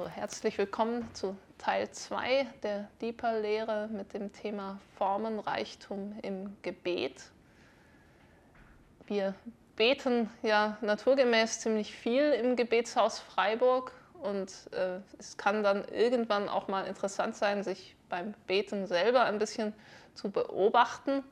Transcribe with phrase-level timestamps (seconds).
[0.00, 7.24] So, herzlich willkommen zu Teil 2 der Deeper-Lehre mit dem Thema Formenreichtum im Gebet.
[9.06, 9.34] Wir
[9.76, 13.92] beten ja naturgemäß ziemlich viel im Gebetshaus Freiburg
[14.22, 19.38] und äh, es kann dann irgendwann auch mal interessant sein, sich beim Beten selber ein
[19.38, 19.74] bisschen
[20.14, 21.22] zu beobachten.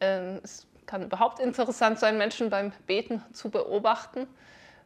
[0.00, 4.28] Ähm, es kann überhaupt interessant sein, Menschen beim Beten zu beobachten.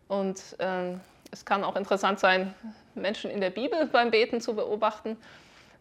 [0.09, 2.55] Und ähm, es kann auch interessant sein,
[2.95, 5.17] Menschen in der Bibel beim Beten zu beobachten.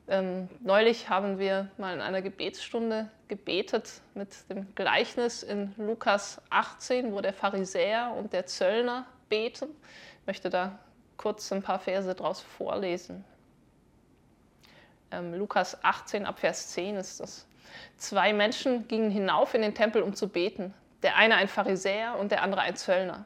[0.08, 7.14] Ähm, neulich haben wir mal in einer Gebetsstunde gebetet mit dem Gleichnis in Lukas 18,
[7.14, 9.70] wo der Pharisäer und der Zöllner beten.
[10.22, 10.80] Ich möchte da
[11.18, 13.24] kurz ein paar Verse daraus vorlesen.
[15.12, 17.46] Ähm, Lukas 18 ab Vers 10 ist das.
[17.98, 20.74] Zwei Menschen gingen hinauf in den Tempel, um zu beten.
[21.04, 23.26] Der eine ein Pharisäer und der andere ein Zöllner.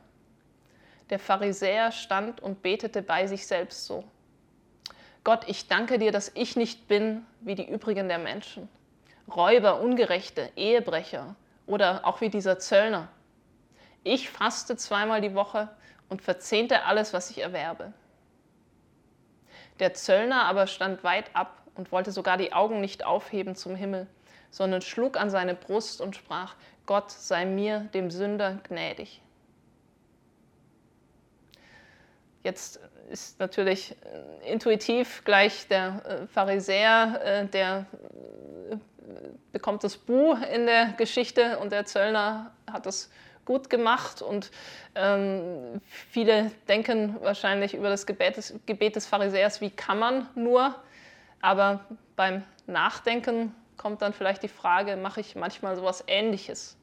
[1.10, 4.04] Der Pharisäer stand und betete bei sich selbst so.
[5.24, 8.68] Gott, ich danke dir, dass ich nicht bin wie die übrigen der Menschen.
[9.34, 13.08] Räuber, Ungerechte, Ehebrecher oder auch wie dieser Zöllner.
[14.04, 15.70] Ich faste zweimal die Woche
[16.10, 17.94] und verzehnte alles, was ich erwerbe.
[19.80, 24.08] Der Zöllner aber stand weit ab und wollte sogar die Augen nicht aufheben zum Himmel,
[24.52, 29.23] sondern schlug an seine Brust und sprach, Gott sei mir, dem Sünder, gnädig.
[32.44, 33.96] Jetzt ist natürlich
[34.44, 37.86] äh, intuitiv gleich der äh, Pharisäer, äh, der
[39.52, 43.12] bekommt das Bu in der Geschichte und der Zöllner hat es
[43.46, 44.52] gut gemacht und
[44.96, 50.76] ähm, viele denken wahrscheinlich über das Gebet des, Gebet des Pharisäers, wie kann man nur,
[51.42, 51.82] aber
[52.16, 56.78] beim Nachdenken kommt dann vielleicht die Frage, mache ich manchmal sowas Ähnliches?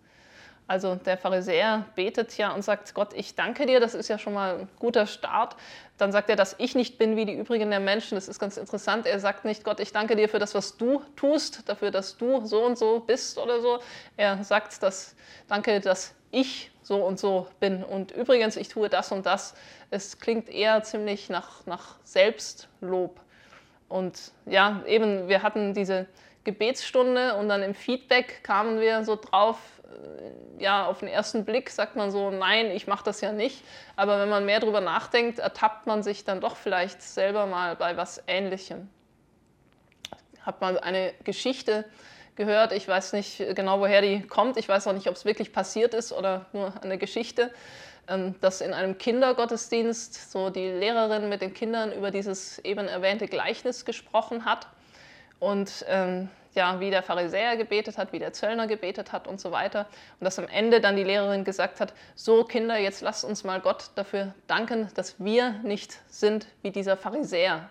[0.71, 4.35] Also der Pharisäer betet ja und sagt, Gott, ich danke dir, das ist ja schon
[4.35, 5.57] mal ein guter Start.
[5.99, 8.15] Dann sagt er, dass ich nicht bin wie die übrigen der Menschen.
[8.15, 9.05] Das ist ganz interessant.
[9.05, 12.47] Er sagt nicht, Gott, ich danke dir für das, was du tust, dafür, dass du
[12.47, 13.81] so und so bist oder so.
[14.17, 15.17] Er sagt, dass,
[15.49, 17.83] danke, dass ich so und so bin.
[17.83, 19.57] Und übrigens, ich tue das und das.
[19.91, 23.19] Es klingt eher ziemlich nach, nach Selbstlob.
[23.89, 26.07] Und ja, eben, wir hatten diese
[26.45, 29.59] Gebetsstunde und dann im Feedback kamen wir so drauf,
[30.59, 33.65] ja, auf den ersten Blick sagt man so, nein, ich mache das ja nicht.
[33.97, 37.97] Aber wenn man mehr darüber nachdenkt, ertappt man sich dann doch vielleicht selber mal bei
[37.97, 38.89] was Ähnlichem.
[40.35, 41.85] Ich habe mal eine Geschichte
[42.37, 44.57] gehört, ich weiß nicht genau, woher die kommt.
[44.57, 47.51] Ich weiß auch nicht, ob es wirklich passiert ist oder nur eine Geschichte,
[48.09, 53.29] ähm, dass in einem Kindergottesdienst so die Lehrerin mit den Kindern über dieses eben erwähnte
[53.29, 54.69] Gleichnis gesprochen hat.
[55.39, 59.53] Und ähm, ja, wie der Pharisäer gebetet hat, wie der Zöllner gebetet hat und so
[59.53, 59.87] weiter.
[60.19, 63.61] Und dass am Ende dann die Lehrerin gesagt hat, so Kinder, jetzt lasst uns mal
[63.61, 67.69] Gott dafür danken, dass wir nicht sind wie dieser Pharisäer.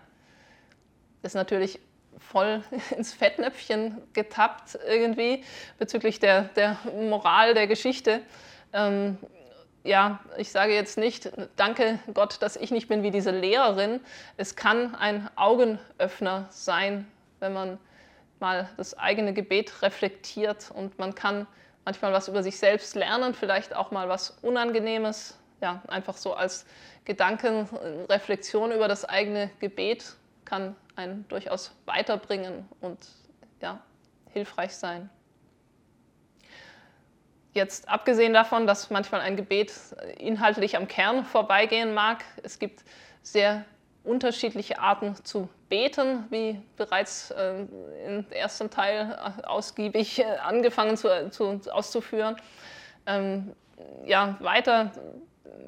[1.21, 1.79] Das ist natürlich
[2.17, 2.63] voll
[2.95, 5.43] ins Fettnäpfchen getappt irgendwie
[5.77, 6.77] bezüglich der, der
[7.09, 8.21] Moral der Geschichte.
[8.71, 9.17] Ähm,
[9.83, 14.01] ja, ich sage jetzt nicht, danke Gott, dass ich nicht bin wie diese Lehrerin.
[14.37, 17.07] Es kann ein Augenöffner sein,
[17.39, 17.77] wenn man
[18.39, 21.47] mal das eigene Gebet reflektiert und man kann
[21.85, 26.65] manchmal was über sich selbst lernen, vielleicht auch mal was Unangenehmes, ja, einfach so als
[27.05, 32.97] Gedankenreflexion über das eigene Gebet kann einen durchaus weiterbringen und
[33.61, 33.79] ja,
[34.31, 35.09] hilfreich sein.
[37.53, 39.73] Jetzt abgesehen davon, dass manchmal ein Gebet
[40.17, 42.83] inhaltlich am Kern vorbeigehen mag, es gibt
[43.23, 43.65] sehr
[44.09, 47.65] unterschiedliche Arten zu beten, wie bereits äh,
[48.07, 52.35] im ersten Teil äh, ausgiebig äh, angefangen zu, zu, auszuführen.
[53.05, 53.53] Ähm,
[54.05, 54.91] ja, weiter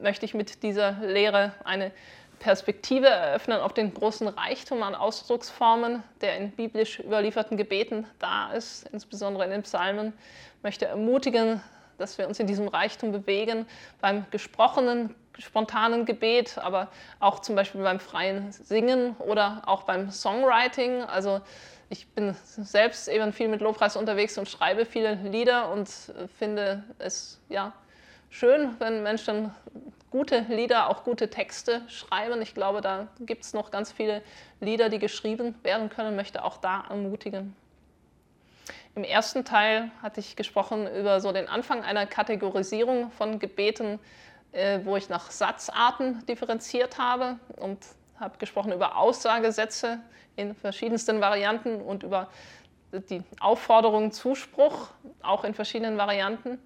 [0.02, 1.92] möchte ich mit dieser Lehre eine
[2.40, 8.90] Perspektive eröffnen auf den großen Reichtum an Ausdrucksformen, der in biblisch überlieferten Gebeten da ist,
[8.92, 10.14] insbesondere in den Psalmen.
[10.58, 11.62] Ich möchte ermutigen,
[12.00, 13.68] dass wir uns in diesem Reichtum bewegen,
[14.02, 21.04] beim gesprochenen, spontanen Gebet, aber auch zum Beispiel beim freien Singen oder auch beim Songwriting.
[21.04, 21.42] Also
[21.90, 25.90] ich bin selbst eben viel mit Lobpreis unterwegs und schreibe viele Lieder und
[26.38, 27.74] finde es ja
[28.30, 29.54] schön, wenn Menschen
[30.10, 32.42] gute Lieder, auch gute Texte schreiben.
[32.42, 34.22] Ich glaube, da gibt es noch ganz viele
[34.60, 37.56] Lieder, die geschrieben werden können, möchte auch da ermutigen.
[38.94, 44.00] Im ersten Teil hatte ich gesprochen über so den Anfang einer Kategorisierung von Gebeten,
[44.52, 47.80] äh, wo ich nach Satzarten differenziert habe und
[48.20, 50.00] habe gesprochen über Aussagesätze
[50.36, 52.30] in verschiedensten Varianten und über
[52.92, 54.90] die Aufforderung Zuspruch
[55.22, 56.60] auch in verschiedenen Varianten.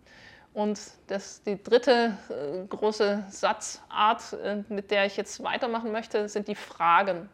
[0.54, 6.48] Und das, die dritte äh, große Satzart, äh, mit der ich jetzt weitermachen möchte, sind
[6.48, 7.30] die Fragen.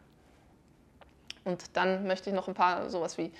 [1.44, 3.32] Und dann möchte ich noch ein paar sowas wie,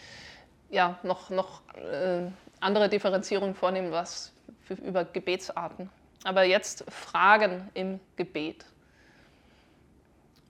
[0.70, 2.30] ja, noch, noch äh,
[2.60, 4.32] andere Differenzierungen vornehmen, was
[4.62, 5.90] für, über Gebetsarten.
[6.24, 8.64] Aber jetzt Fragen im Gebet.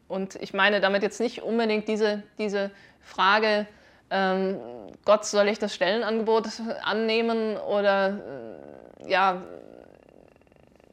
[0.08, 2.70] Und ich meine damit jetzt nicht unbedingt diese, diese
[3.00, 3.66] Frage,
[4.10, 4.60] ähm,
[5.06, 6.48] Gott, soll ich das Stellenangebot
[6.82, 8.18] annehmen oder
[9.06, 9.42] äh, ja,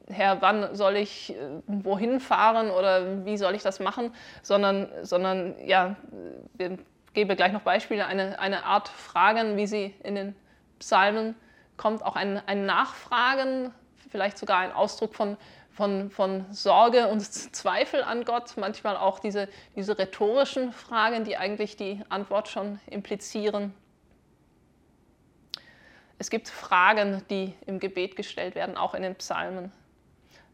[0.08, 1.36] Herr, wann soll ich äh,
[1.66, 5.96] wohin fahren oder wie soll ich das machen, sondern, sondern ja,
[6.54, 6.78] wir
[7.12, 10.34] geben gleich noch Beispiele, eine, eine Art Fragen, wie sie in den
[10.78, 11.34] Psalmen
[11.76, 13.72] kommt, auch ein, ein Nachfragen,
[14.10, 15.36] vielleicht sogar ein Ausdruck von,
[15.70, 21.76] von, von Sorge und Zweifel an Gott, manchmal auch diese, diese rhetorischen Fragen, die eigentlich
[21.76, 23.72] die Antwort schon implizieren.
[26.18, 29.72] Es gibt Fragen, die im Gebet gestellt werden, auch in den Psalmen.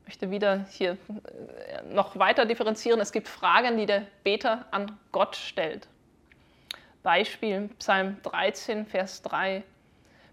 [0.03, 3.00] Ich möchte wieder hier äh, noch weiter differenzieren.
[3.00, 5.88] Es gibt Fragen, die der Beter an Gott stellt.
[7.03, 9.64] Beispiel Psalm 13, Vers 3.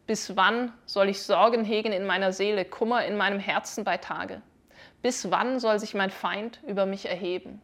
[0.06, 4.42] Bis wann soll ich Sorgen hegen in meiner Seele, Kummer in meinem Herzen bei Tage?
[5.02, 7.62] Bis wann soll sich mein Feind über mich erheben?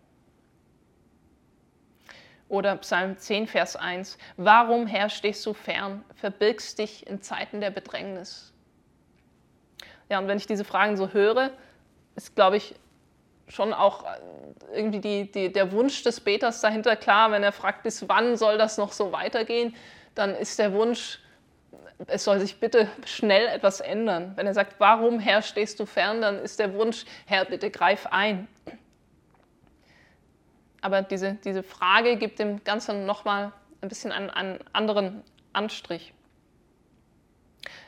[2.47, 4.17] Oder Psalm 10, Vers 1.
[4.37, 8.53] Warum, Herr, stehst du fern, verbirgst dich in Zeiten der Bedrängnis?
[10.09, 11.51] Ja, und wenn ich diese Fragen so höre,
[12.15, 12.75] ist, glaube ich,
[13.47, 14.07] schon auch äh,
[14.73, 18.57] irgendwie die, die, der Wunsch des Beters dahinter klar, wenn er fragt, bis wann soll
[18.57, 19.75] das noch so weitergehen,
[20.15, 21.19] dann ist der Wunsch,
[22.07, 24.33] es soll sich bitte schnell etwas ändern.
[24.35, 28.07] Wenn er sagt, warum, Herr, stehst du fern, dann ist der Wunsch, Herr, bitte greif
[28.07, 28.47] ein
[30.81, 33.51] aber diese, diese Frage gibt dem Ganzen nochmal
[33.81, 35.23] ein bisschen einen, einen anderen
[35.53, 36.13] Anstrich.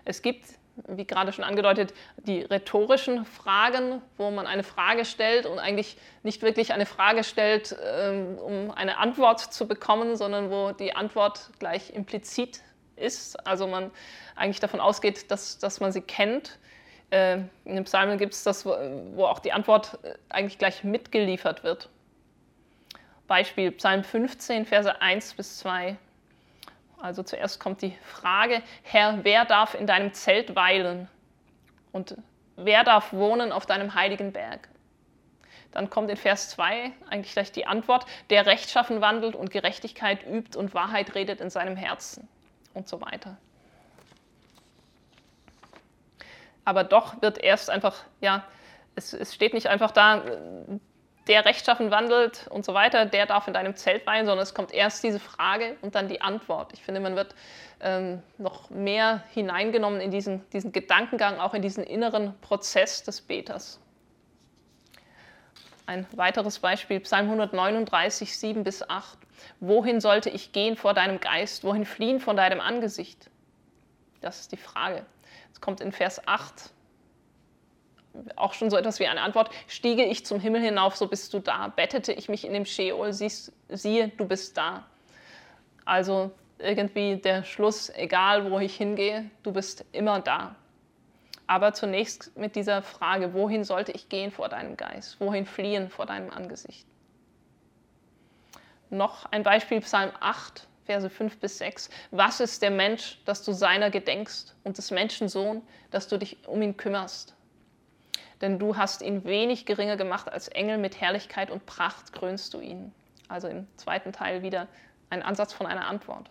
[0.03, 0.45] Es gibt,
[0.87, 6.41] wie gerade schon angedeutet, die rhetorischen Fragen, wo man eine Frage stellt und eigentlich nicht
[6.41, 11.93] wirklich eine Frage stellt, ähm, um eine Antwort zu bekommen, sondern wo die Antwort gleich
[11.93, 12.61] implizit
[13.01, 13.47] ist.
[13.47, 13.91] Also man
[14.35, 16.59] eigentlich davon ausgeht, dass, dass man sie kennt.
[17.11, 21.63] Äh, in den Psalmen gibt es das, wo auch die Antwort äh, eigentlich gleich mitgeliefert
[21.63, 21.89] wird.
[23.27, 25.97] Beispiel Psalm 15, Verse 1 bis 2.
[26.99, 31.07] Also zuerst kommt die Frage, Herr, wer darf in deinem Zelt weilen?
[31.91, 32.15] Und
[32.55, 34.69] wer darf wohnen auf deinem heiligen Berg?
[35.71, 40.57] Dann kommt in Vers 2 eigentlich gleich die Antwort, der rechtschaffen wandelt und Gerechtigkeit übt
[40.57, 42.27] und Wahrheit redet in seinem Herzen
[42.73, 43.37] und so weiter.
[46.63, 48.45] Aber doch wird erst einfach, ja,
[48.95, 50.23] es, es steht nicht einfach da,
[51.27, 54.73] der rechtschaffen wandelt und so weiter, der darf in deinem Zelt weilen, sondern es kommt
[54.73, 56.73] erst diese Frage und dann die Antwort.
[56.73, 57.35] Ich finde, man wird
[57.79, 63.79] ähm, noch mehr hineingenommen in diesen, diesen Gedankengang, auch in diesen inneren Prozess des Beters.
[65.91, 69.17] Ein weiteres Beispiel, Psalm 139, 7 bis 8.
[69.59, 71.65] Wohin sollte ich gehen vor deinem Geist?
[71.65, 73.29] Wohin fliehen von deinem Angesicht?
[74.21, 75.05] Das ist die Frage.
[75.51, 76.71] Es kommt in Vers 8
[78.37, 79.49] auch schon so etwas wie eine Antwort.
[79.67, 81.67] Stiege ich zum Himmel hinauf, so bist du da.
[81.67, 84.85] Bettete ich mich in dem Sheol, siehst, siehe, du bist da.
[85.83, 90.55] Also irgendwie der Schluss, egal wo ich hingehe, du bist immer da.
[91.51, 95.19] Aber zunächst mit dieser Frage, wohin sollte ich gehen vor deinem Geist?
[95.19, 96.87] Wohin fliehen vor deinem Angesicht?
[98.89, 101.89] Noch ein Beispiel, Psalm 8, Verse 5 bis 6.
[102.11, 106.47] Was ist der Mensch, dass du seiner gedenkst und des Menschen Sohn, dass du dich
[106.47, 107.35] um ihn kümmerst?
[108.39, 112.61] denn du hast ihn wenig geringer gemacht als Engel, mit Herrlichkeit und Pracht krönst du
[112.61, 112.91] ihn.
[113.27, 114.67] Also im zweiten Teil wieder
[115.09, 116.29] ein Ansatz von einer Antwort.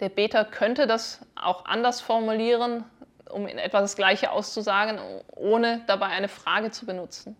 [0.00, 2.84] Der Beter könnte das auch anders formulieren,
[3.32, 4.98] um in etwa das Gleiche auszusagen,
[5.34, 7.36] ohne dabei eine Frage zu benutzen.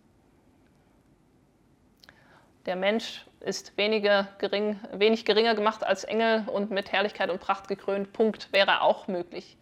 [2.67, 7.69] Der Mensch ist weniger gering, wenig geringer gemacht als Engel und mit Herrlichkeit und Pracht
[7.69, 8.13] gekrönt.
[8.13, 9.57] Punkt wäre auch möglich.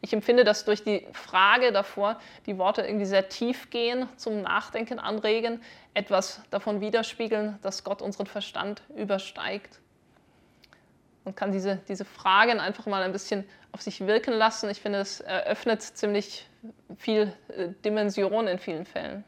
[0.00, 5.00] Ich empfinde, dass durch die Frage davor die Worte irgendwie sehr tief gehen, zum Nachdenken
[5.00, 5.60] anregen,
[5.94, 9.80] etwas davon widerspiegeln, dass Gott unseren Verstand übersteigt.
[11.28, 14.70] Man kann diese, diese Fragen einfach mal ein bisschen auf sich wirken lassen.
[14.70, 16.48] Ich finde, es eröffnet ziemlich
[16.96, 19.24] viel äh, Dimension in vielen Fällen.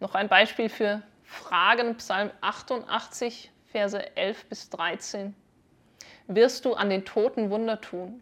[0.00, 5.36] Noch ein Beispiel für Fragen, Psalm 88, Verse 11 bis 13.
[6.26, 8.20] Wirst du an den Toten Wunder tun?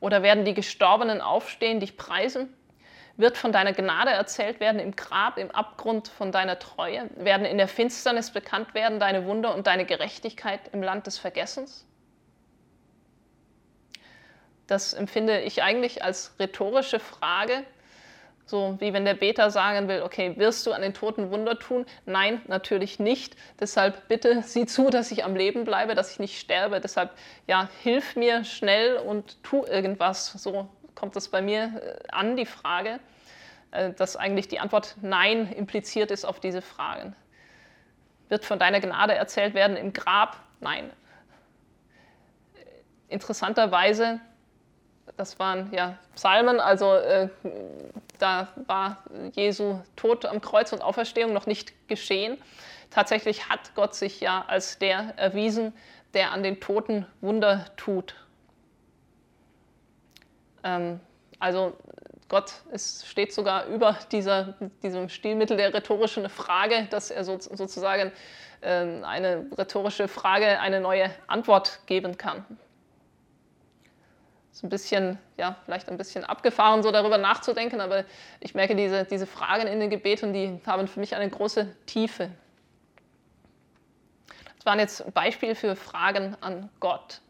[0.00, 2.48] Oder werden die Gestorbenen aufstehen, dich preisen?
[3.16, 7.08] Wird von deiner Gnade erzählt werden im Grab, im Abgrund von deiner Treue?
[7.16, 11.86] Werden in der Finsternis bekannt werden deine Wunder und deine Gerechtigkeit im Land des Vergessens?
[14.66, 17.64] Das empfinde ich eigentlich als rhetorische Frage,
[18.46, 21.86] so wie wenn der Beter sagen will, okay, wirst du an den Toten Wunder tun?
[22.04, 23.36] Nein, natürlich nicht.
[23.60, 26.80] Deshalb bitte sieh zu, dass ich am Leben bleibe, dass ich nicht sterbe.
[26.80, 27.10] Deshalb,
[27.46, 30.32] ja, hilf mir schnell und tu irgendwas.
[30.32, 33.00] So kommt das bei mir äh, an, die Frage,
[33.70, 37.14] äh, dass eigentlich die Antwort Nein impliziert ist auf diese Fragen.
[38.28, 40.36] Wird von deiner Gnade erzählt werden im Grab?
[40.60, 40.90] Nein.
[43.08, 44.20] Interessanterweise
[45.16, 47.28] das waren ja Psalmen, also äh,
[48.18, 52.38] da war Jesu Tod am Kreuz und Auferstehung noch nicht geschehen.
[52.90, 55.72] Tatsächlich hat Gott sich ja als der erwiesen,
[56.14, 58.14] der an den Toten Wunder tut.
[60.64, 60.98] Ähm,
[61.38, 61.76] also
[62.28, 68.10] Gott ist, steht sogar über dieser, diesem Stilmittel der rhetorischen Frage, dass er so, sozusagen
[68.60, 72.44] äh, eine rhetorische Frage eine neue Antwort geben kann
[74.54, 78.04] ist ein bisschen, ja, vielleicht ein bisschen abgefahren, so darüber nachzudenken, aber
[78.38, 82.30] ich merke, diese, diese Fragen in den Gebeten, die haben für mich eine große Tiefe.
[84.56, 87.20] Das waren jetzt Beispiele für Fragen an Gott.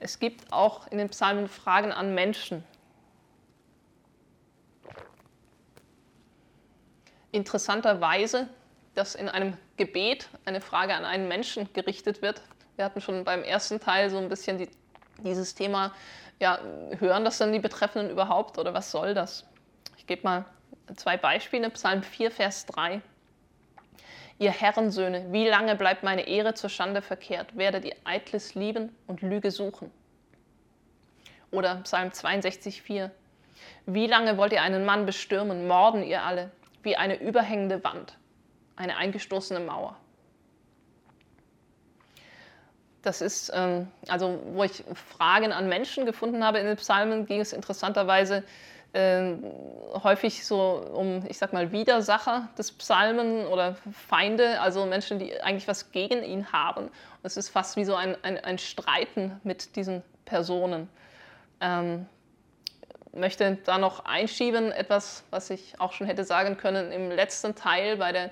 [0.00, 2.64] Es gibt auch in den Psalmen Fragen an Menschen.
[7.32, 8.48] Interessanterweise,
[8.94, 12.42] dass in einem Gebet eine Frage an einen Menschen gerichtet wird.
[12.76, 14.68] Wir hatten schon beim ersten Teil so ein bisschen die,
[15.22, 15.92] dieses Thema
[16.40, 16.60] ja,
[16.98, 19.44] hören das dann die Betreffenden überhaupt oder was soll das?
[19.96, 20.44] Ich gebe mal
[20.96, 21.70] zwei Beispiele.
[21.70, 23.02] Psalm 4, Vers 3.
[24.40, 27.56] Ihr Herrensöhne, wie lange bleibt meine Ehre zur Schande verkehrt?
[27.56, 29.90] Werdet ihr Eitles lieben und Lüge suchen?
[31.50, 33.10] Oder Psalm 62, 4.
[33.86, 36.50] Wie lange wollt ihr einen Mann bestürmen, morden ihr alle,
[36.82, 38.16] wie eine überhängende Wand,
[38.76, 39.96] eine eingestoßene Mauer?
[43.02, 47.40] Das ist, ähm, also wo ich Fragen an Menschen gefunden habe in den Psalmen, ging
[47.40, 48.42] es interessanterweise äh,
[48.94, 55.68] häufig so um, ich sag mal, Widersacher des Psalmen oder Feinde, also Menschen, die eigentlich
[55.68, 56.84] was gegen ihn haben.
[56.84, 56.92] Und
[57.22, 60.88] es ist fast wie so ein, ein, ein Streiten mit diesen Personen.
[61.60, 62.06] Ähm,
[63.12, 67.96] möchte da noch einschieben, etwas, was ich auch schon hätte sagen können im letzten Teil
[67.96, 68.30] bei der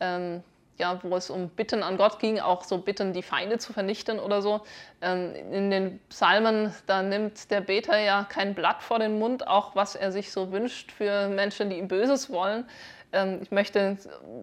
[0.00, 0.42] ähm,
[0.80, 4.18] ja, wo es um Bitten an Gott ging, auch so Bitten, die Feinde zu vernichten
[4.18, 4.62] oder so.
[5.00, 9.76] Ähm, in den Psalmen, da nimmt der Beter ja kein Blatt vor den Mund, auch
[9.76, 12.64] was er sich so wünscht für Menschen, die ihm Böses wollen.
[13.12, 13.98] Ähm, ich möchte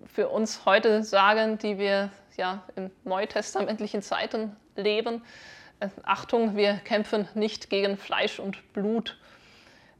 [0.05, 5.23] für uns heute sagen, die wir ja in neutestamentlichen Zeiten leben,
[5.79, 9.17] äh, Achtung, wir kämpfen nicht gegen Fleisch und Blut.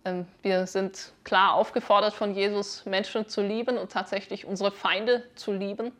[0.06, 5.52] Ähm, wir sind klar aufgefordert von Jesus, Menschen zu lieben und tatsächlich unsere Feinde zu
[5.52, 5.92] lieben.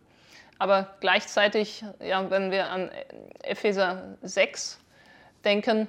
[0.60, 2.90] Aber gleichzeitig, ja, wenn wir an
[3.44, 4.80] Epheser 6
[5.44, 5.88] denken,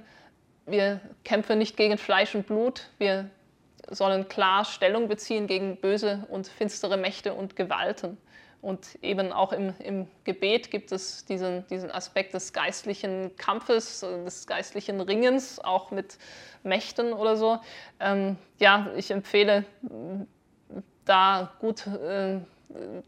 [0.67, 3.31] wir kämpfen nicht gegen Fleisch und Blut, wir
[3.91, 8.19] sollen klar Stellung beziehen gegen böse und finstere Mächte und Gewalten.
[8.61, 14.47] Und eben auch im, im Gebet gibt es diesen, diesen Aspekt des geistlichen Kampfes, des
[14.47, 16.19] geistlichen Ringens, auch mit
[16.65, 17.61] Mächten oder so.
[18.01, 19.65] Ähm, ja, ich empfehle
[21.05, 22.41] da gut äh,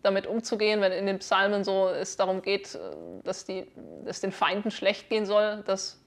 [0.03, 2.79] damit umzugehen, wenn in den Psalmen so es darum geht,
[3.25, 3.67] dass, die,
[4.05, 6.01] dass den Feinden schlecht gehen soll, das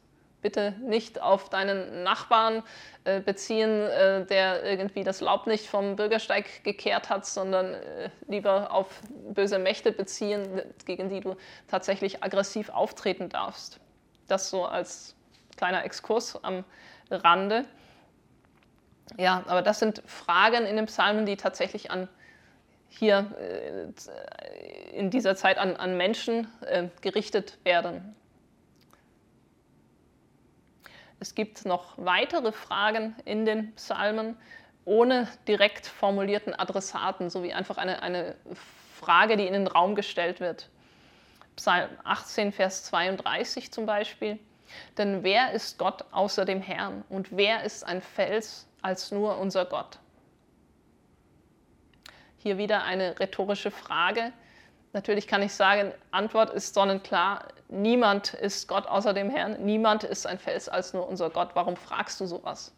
[0.44, 2.62] bitte nicht auf deinen Nachbarn
[3.06, 8.72] äh, beziehen, äh, der irgendwie das Laub nicht vom Bürgersteig gekehrt hat, sondern äh, lieber
[8.72, 11.36] auf böse Mächte beziehen, gegen die du
[11.68, 13.80] tatsächlich aggressiv auftreten darfst.
[14.28, 15.16] Das so als
[15.56, 16.64] kleiner Exkurs am
[17.10, 17.66] Rande.
[19.18, 22.10] Ja, aber das sind Fragen in den Psalmen, die tatsächlich an
[23.00, 28.16] hier äh, in dieser Zeit an, an Menschen äh, gerichtet werden.
[31.20, 34.38] Es gibt noch weitere Fragen in den Psalmen
[34.86, 38.36] ohne direkt formulierten Adressaten, sowie einfach eine, eine
[39.00, 40.70] Frage, die in den Raum gestellt wird.
[41.56, 44.38] Psalm 18, Vers 32 zum Beispiel.
[44.98, 49.66] Denn wer ist Gott außer dem Herrn und wer ist ein Fels als nur unser
[49.66, 50.00] Gott?
[52.44, 54.34] Hier wieder eine rhetorische Frage.
[54.92, 57.48] Natürlich kann ich sagen, Antwort ist sonnenklar.
[57.70, 59.64] Niemand ist Gott außer dem Herrn.
[59.64, 61.52] Niemand ist ein Fels als nur unser Gott.
[61.54, 62.74] Warum fragst du sowas?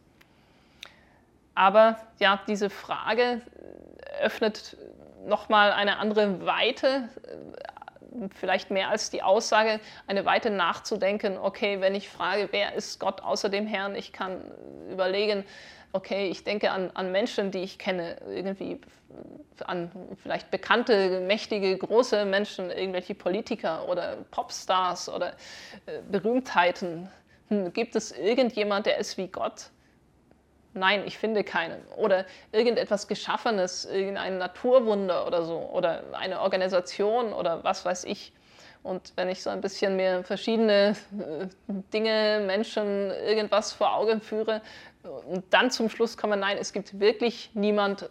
[1.56, 3.42] Aber ja, diese Frage
[4.22, 4.78] öffnet
[5.26, 7.10] nochmal eine andere Weite,
[8.34, 13.22] vielleicht mehr als die Aussage, eine Weite nachzudenken, okay, wenn ich frage, wer ist Gott
[13.22, 14.42] außer dem Herrn, ich kann
[14.90, 15.44] überlegen,
[15.94, 18.82] okay, ich denke an, an Menschen, die ich kenne, irgendwie
[19.64, 19.90] an
[20.22, 25.32] vielleicht bekannte, mächtige, große Menschen, irgendwelche Politiker oder Popstars oder
[25.86, 27.10] äh, Berühmtheiten,
[27.48, 29.70] hm, gibt es irgendjemand, der ist wie Gott?
[30.76, 31.82] Nein, ich finde keinen.
[31.96, 35.58] Oder irgendetwas Geschaffenes, irgendein Naturwunder oder so.
[35.58, 38.34] Oder eine Organisation oder was weiß ich.
[38.84, 41.48] Und wenn ich so ein bisschen mir verschiedene äh,
[41.92, 44.62] Dinge, Menschen, irgendwas vor Augen führe
[45.28, 48.08] und dann zum Schluss komme, nein, es gibt wirklich niemand, äh,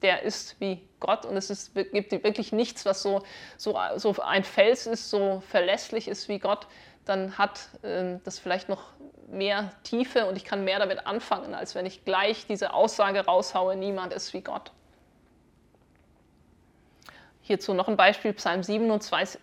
[0.00, 3.24] der ist wie Gott und es ist, gibt wirklich nichts, was so,
[3.58, 6.66] so, so ein Fels ist, so verlässlich ist wie Gott,
[7.04, 8.93] dann hat äh, das vielleicht noch
[9.28, 13.76] mehr Tiefe und ich kann mehr damit anfangen, als wenn ich gleich diese Aussage raushaue,
[13.76, 14.72] niemand ist wie Gott.
[17.42, 19.40] Hierzu noch ein Beispiel, Psalm 27,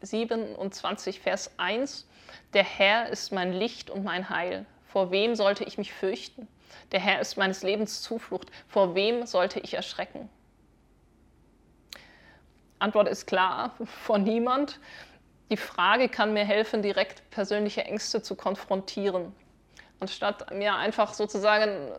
[0.00, 2.08] 27, Vers 1.
[2.54, 4.66] Der Herr ist mein Licht und mein Heil.
[4.86, 6.48] Vor wem sollte ich mich fürchten?
[6.92, 8.50] Der Herr ist meines Lebens Zuflucht.
[8.68, 10.28] Vor wem sollte ich erschrecken?
[12.78, 14.80] Antwort ist klar, vor niemand.
[15.50, 19.34] Die Frage kann mir helfen, direkt persönliche Ängste zu konfrontieren.
[20.00, 21.92] Anstatt mir einfach sozusagen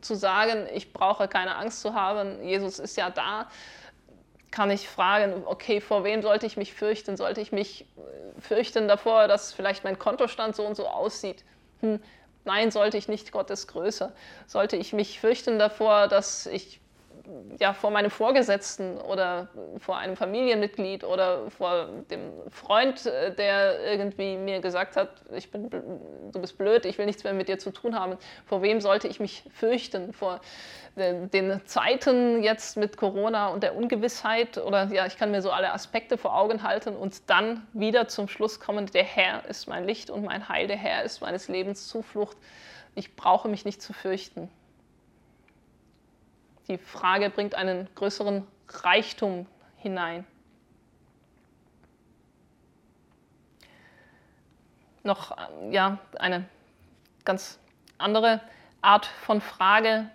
[0.00, 3.48] zu sagen, ich brauche keine Angst zu haben, Jesus ist ja da,
[4.50, 7.16] kann ich fragen, okay, vor wem sollte ich mich fürchten?
[7.16, 11.44] Sollte ich mich äh, fürchten davor, dass vielleicht mein Kontostand so und so aussieht?
[11.80, 12.00] Hm,
[12.44, 14.12] nein, sollte ich nicht, Gott ist größer.
[14.46, 16.80] Sollte ich mich fürchten davor, dass ich
[17.58, 24.36] ja, vor meinem Vorgesetzten oder vor einem Familienmitglied oder vor dem Freund, äh, der irgendwie
[24.36, 27.70] mir gesagt hat, ich bin, du bist blöd, ich will nichts mehr mit dir zu
[27.70, 28.16] tun haben.
[28.46, 30.12] Vor wem sollte ich mich fürchten?
[30.12, 30.40] Vor
[30.96, 35.72] den Zeiten jetzt mit Corona und der Ungewissheit oder ja, ich kann mir so alle
[35.72, 40.08] Aspekte vor Augen halten und dann wieder zum Schluss kommen, der Herr ist mein Licht
[40.08, 42.38] und mein Heil, der Herr ist meines Lebens Zuflucht.
[42.94, 44.48] Ich brauche mich nicht zu fürchten.
[46.68, 49.46] Die Frage bringt einen größeren Reichtum
[49.76, 50.26] hinein.
[55.04, 55.36] Noch
[55.70, 56.48] ja, eine
[57.24, 57.60] ganz
[57.98, 58.40] andere
[58.82, 60.10] Art von Frage,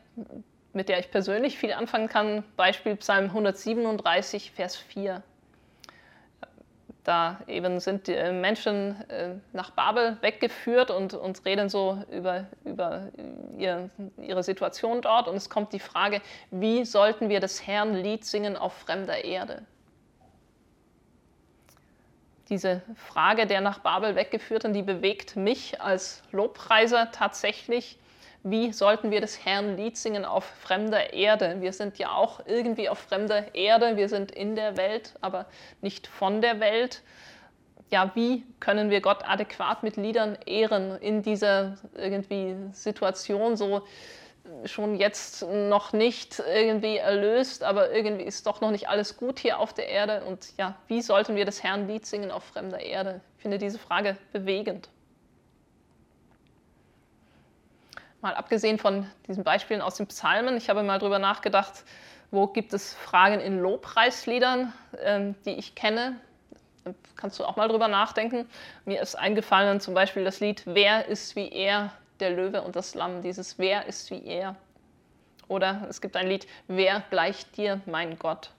[0.74, 2.43] mit der ich persönlich viel anfangen kann.
[2.58, 5.24] Beispiel Psalm 137, Vers 4.
[7.03, 12.46] Da eben sind die äh, Menschen äh, nach Babel weggeführt und, und reden so über,
[12.64, 13.07] über
[13.57, 15.27] ihr, ihre Situation dort.
[15.27, 19.64] Und es kommt die Frage, wie sollten wir das Herrn Lied singen auf fremder Erde?
[22.50, 27.98] Diese Frage der nach Babel weggeführten, die bewegt mich als Lobpreiser tatsächlich
[28.44, 31.58] wie sollten wir des Herrn Lied singen auf fremder Erde?
[31.60, 35.46] Wir sind ja auch irgendwie auf fremder Erde, wir sind in der Welt, aber
[35.82, 37.04] nicht von der Welt.
[37.92, 43.84] Ja, wie können wir Gott adäquat mit Liedern ehren in dieser irgendwie Situation so
[44.66, 49.60] schon jetzt noch nicht irgendwie erlöst, aber irgendwie ist doch noch nicht alles gut hier
[49.60, 50.24] auf der Erde.
[50.25, 53.22] Und ja, wie sollten wir des Herrn Lied singen auf fremder Erde?
[53.38, 54.90] Ich finde diese Frage bewegend.
[58.22, 61.84] Mal abgesehen von diesen Beispielen aus den Psalmen, ich habe mal darüber nachgedacht,
[62.29, 66.16] wo gibt es Fragen in Lobpreisliedern, ähm, die ich kenne.
[67.16, 68.50] Kannst du auch mal drüber nachdenken.
[68.86, 72.96] Mir ist eingefallen zum Beispiel das Lied Wer ist wie er, der Löwe und das
[72.96, 74.55] Lamm, dieses Wer ist wie er.
[75.48, 78.51] Oder es gibt ein Lied Wer gleicht dir, mein Gott.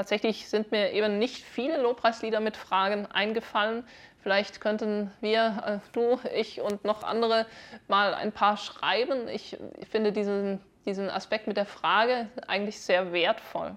[0.00, 3.84] Tatsächlich sind mir eben nicht viele Lobpreislieder mit Fragen eingefallen.
[4.22, 7.44] Vielleicht könnten wir, äh, du, ich und noch andere
[7.86, 9.28] mal ein paar schreiben.
[9.28, 13.76] Ich, ich finde diesen, diesen Aspekt mit der Frage eigentlich sehr wertvoll.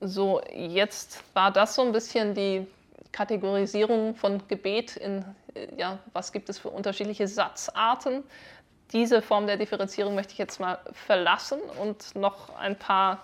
[0.00, 2.66] So, jetzt war das so ein bisschen die
[3.12, 5.24] Kategorisierung von Gebet in,
[5.76, 8.24] ja, was gibt es für unterschiedliche Satzarten.
[8.92, 13.22] Diese Form der Differenzierung möchte ich jetzt mal verlassen und noch ein paar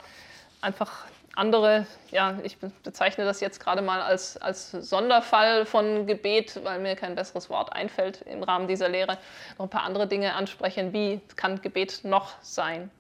[0.61, 6.79] einfach andere, ja, ich bezeichne das jetzt gerade mal als, als Sonderfall von Gebet, weil
[6.79, 9.19] mir kein besseres Wort einfällt im Rahmen dieser Lehre,
[9.59, 10.93] noch ein paar andere Dinge ansprechen.
[10.93, 12.91] Wie kann Gebet noch sein?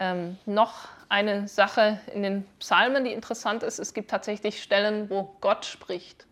[0.00, 3.78] Ähm, noch eine Sache in den Psalmen, die interessant ist.
[3.78, 6.26] Es gibt tatsächlich Stellen, wo Gott spricht.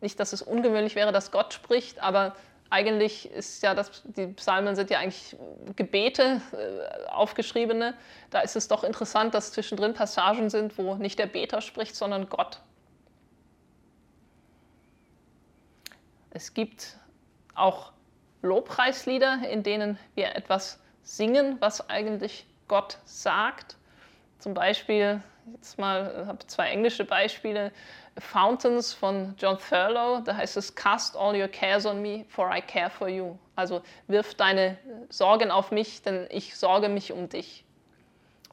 [0.00, 2.36] Nicht, dass es ungewöhnlich wäre, dass Gott spricht, aber
[2.70, 5.36] eigentlich ist ja das, die Psalmen sind ja eigentlich
[5.76, 7.94] Gebete, äh, aufgeschriebene.
[8.30, 12.28] Da ist es doch interessant, dass zwischendrin Passagen sind, wo nicht der Beter spricht, sondern
[12.28, 12.60] Gott.
[16.30, 16.98] Es gibt
[17.54, 17.92] auch
[18.42, 23.76] Lobpreislieder, in denen wir etwas singen, was eigentlich Gott sagt.
[24.38, 25.22] Zum Beispiel,
[25.54, 27.72] jetzt mal, ich habe zwei englische Beispiele.
[28.18, 32.60] Fountains von John Thurlow, da heißt es, Cast all your cares on me, for I
[32.60, 33.36] care for you.
[33.56, 37.64] Also wirf deine Sorgen auf mich, denn ich sorge mich um dich.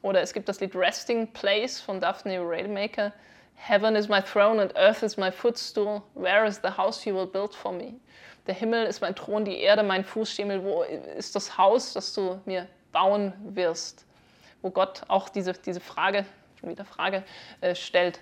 [0.02, 3.12] Oder es gibt das Lied Resting Place von Daphne Railmaker.
[3.54, 6.02] Heaven is my throne and earth is my footstool.
[6.14, 7.94] Where is the house you will build for me?
[8.48, 10.64] Der Himmel ist mein Thron, die Erde mein Fußschemel.
[10.64, 14.04] Wo ist das Haus, das du mir bauen wirst?
[14.60, 16.26] Wo Gott auch diese, diese Frage,
[16.58, 17.22] schon wieder Frage,
[17.60, 18.20] äh, stellt.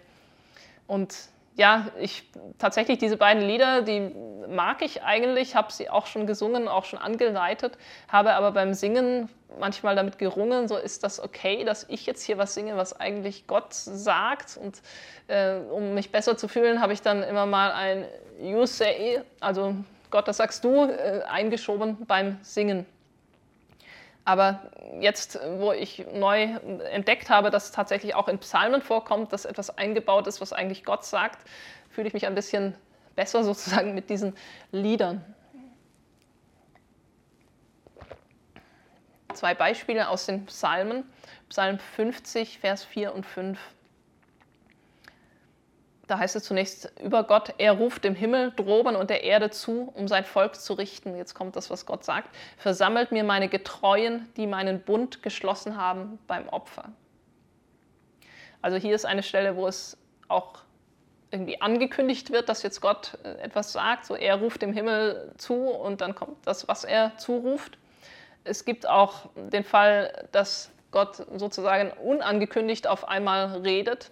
[0.91, 1.15] Und
[1.55, 2.25] ja, ich
[2.59, 4.11] tatsächlich diese beiden Lieder, die
[4.49, 9.29] mag ich eigentlich, habe sie auch schon gesungen, auch schon angeleitet, habe aber beim Singen
[9.61, 13.47] manchmal damit gerungen, so ist das okay, dass ich jetzt hier was singe, was eigentlich
[13.47, 14.57] Gott sagt.
[14.57, 14.83] Und
[15.29, 18.05] äh, um mich besser zu fühlen, habe ich dann immer mal ein
[18.41, 19.77] You say, also
[20.11, 22.85] Gott, das sagst du, äh, eingeschoben beim Singen.
[24.25, 26.43] Aber jetzt, wo ich neu
[26.91, 31.05] entdeckt habe, dass tatsächlich auch in Psalmen vorkommt, dass etwas eingebaut ist, was eigentlich Gott
[31.05, 31.39] sagt,
[31.89, 32.75] fühle ich mich ein bisschen
[33.17, 34.37] besser sozusagen mit diesen
[34.73, 35.25] Liedern.
[39.35, 41.05] Zwei Beispiele aus den Psalmen.
[41.49, 43.59] Psalm 50, Vers 4 und 5.
[46.11, 49.93] Da heißt es zunächst über Gott, er ruft dem Himmel droben und der Erde zu,
[49.95, 51.17] um sein Volk zu richten.
[51.17, 52.35] Jetzt kommt das, was Gott sagt.
[52.57, 56.87] Versammelt mir meine Getreuen, die meinen Bund geschlossen haben beim Opfer.
[58.61, 60.63] Also hier ist eine Stelle, wo es auch
[61.31, 64.05] irgendwie angekündigt wird, dass jetzt Gott äh, etwas sagt.
[64.05, 67.79] So er ruft dem Himmel zu und dann kommt das, was er zuruft.
[68.43, 74.11] Es gibt auch den Fall, dass Gott sozusagen unangekündigt auf einmal redet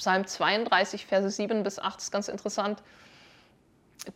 [0.00, 2.82] Psalm 32, Verse 7 bis 8 ist ganz interessant.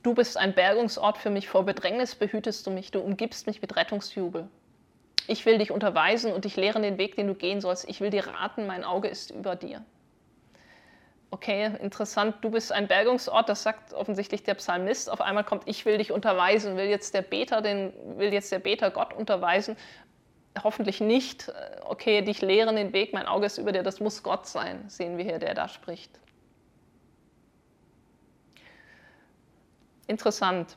[0.03, 3.77] Du bist ein Bergungsort für mich, vor Bedrängnis behütest du mich, du umgibst mich mit
[3.77, 4.49] Rettungsjubel.
[5.27, 7.87] Ich will dich unterweisen und dich lehren den Weg, den du gehen sollst.
[7.87, 9.85] Ich will dir raten, mein Auge ist über dir.
[11.31, 15.11] Okay, interessant, du bist ein Bergungsort, das sagt offensichtlich der Psalmist.
[15.11, 18.59] Auf einmal kommt, ich will dich unterweisen, will jetzt der Beter, den, will jetzt der
[18.59, 19.77] Beter Gott unterweisen
[20.63, 24.23] hoffentlich nicht, äh, okay, dich lehren den Weg, mein Auge ist über dir, das muss
[24.23, 26.11] Gott sein, sehen wir hier, der da spricht.
[30.07, 30.77] Interessant.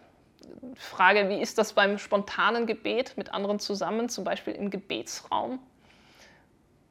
[0.75, 5.59] Frage, wie ist das beim spontanen Gebet mit anderen zusammen, zum Beispiel im Gebetsraum?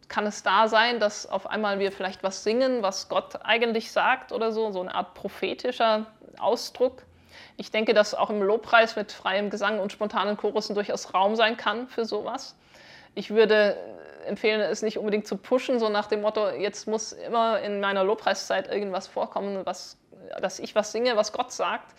[0.08, 4.30] Kann es da sein, dass auf einmal wir vielleicht was singen, was Gott eigentlich sagt
[4.30, 6.06] oder so, so eine Art prophetischer
[6.38, 7.02] Ausdruck?
[7.56, 11.56] Ich denke, dass auch im Lobpreis mit freiem Gesang und spontanen Chorussen durchaus Raum sein
[11.56, 12.54] kann für sowas
[13.16, 13.76] ich würde
[14.26, 18.04] empfehlen, es nicht unbedingt zu pushen, so nach dem Motto, jetzt muss immer in meiner
[18.04, 19.98] Lobpreiszeit irgendwas vorkommen, was,
[20.40, 21.94] dass ich was singe, was Gott sagt.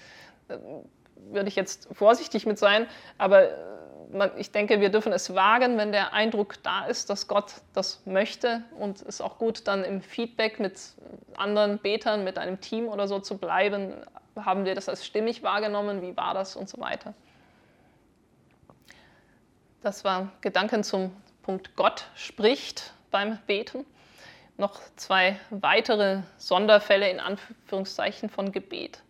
[0.48, 3.50] Würde ich jetzt vorsichtig mit sein, aber
[4.38, 8.64] ich denke, wir dürfen es wagen, wenn der Eindruck da ist, dass Gott das möchte
[8.80, 10.80] und es auch gut, dann im Feedback mit
[11.36, 13.94] anderen Betern, mit einem Team oder so zu bleiben.
[14.38, 16.02] Haben wir das als stimmig wahrgenommen?
[16.02, 17.16] Wie war das und so weiter?
[19.82, 23.86] Das war Gedanken zum Punkt Gott spricht beim Beten.
[24.58, 29.04] Noch zwei weitere Sonderfälle in Anführungszeichen von Gebet.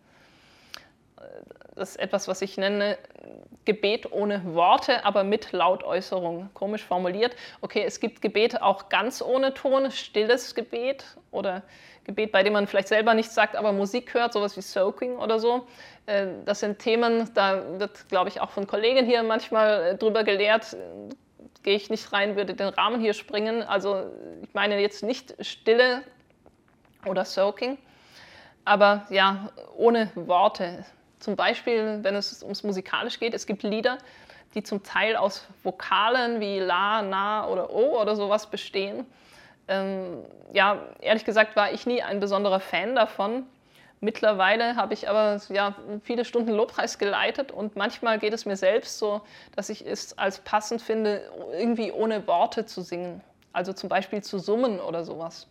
[1.78, 2.98] Das ist etwas, was ich nenne
[3.64, 6.50] Gebet ohne Worte, aber mit Lautäußerung.
[6.54, 7.36] Komisch formuliert.
[7.60, 11.62] Okay, es gibt Gebet auch ganz ohne Ton, stilles Gebet oder
[12.04, 15.38] Gebet, bei dem man vielleicht selber nichts sagt, aber Musik hört, sowas wie Soaking oder
[15.38, 15.66] so.
[16.06, 20.24] Äh, das sind Themen, da wird, glaube ich, auch von Kollegen hier manchmal äh, drüber
[20.24, 20.74] gelehrt.
[21.62, 23.62] Gehe ich nicht rein, würde den Rahmen hier springen.
[23.62, 24.06] Also
[24.42, 26.02] ich meine jetzt nicht Stille
[27.04, 27.76] oder Soaking,
[28.64, 30.86] aber ja, ohne Worte.
[31.18, 33.98] Zum Beispiel, wenn es ums Musikalisch geht, es gibt Lieder,
[34.54, 39.06] die zum Teil aus Vokalen wie La, Na oder O oder sowas bestehen.
[39.66, 43.46] Ähm, ja, ehrlich gesagt war ich nie ein besonderer Fan davon.
[44.00, 48.98] Mittlerweile habe ich aber ja, viele Stunden Lobpreis geleitet und manchmal geht es mir selbst
[48.98, 49.22] so,
[49.56, 51.20] dass ich es als passend finde,
[51.52, 53.20] irgendwie ohne Worte zu singen.
[53.52, 55.48] Also zum Beispiel zu summen oder sowas.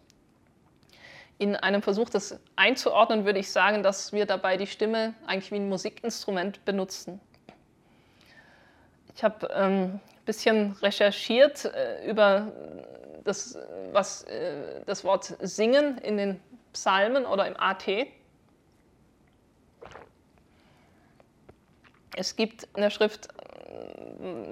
[1.40, 5.58] In einem Versuch, das einzuordnen, würde ich sagen, dass wir dabei die Stimme eigentlich wie
[5.58, 7.20] ein Musikinstrument benutzen.
[9.16, 12.52] Ich habe ein ähm, bisschen recherchiert äh, über
[13.24, 13.58] das,
[13.92, 16.40] was, äh, das Wort Singen in den
[16.74, 17.88] Psalmen oder im AT.
[22.16, 23.28] Es gibt in der Schrift,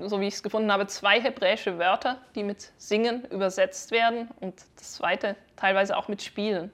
[0.01, 4.55] so wie ich es gefunden habe, zwei hebräische Wörter, die mit Singen übersetzt werden und
[4.77, 6.71] das zweite teilweise auch mit Spielen.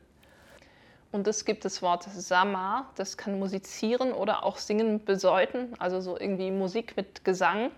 [1.12, 6.18] Und es gibt das Wort Sama, das kann musizieren oder auch singen bedeuten, also so
[6.18, 7.72] irgendwie Musik mit Gesang.